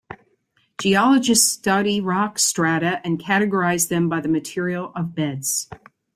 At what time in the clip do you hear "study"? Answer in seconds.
1.51-2.01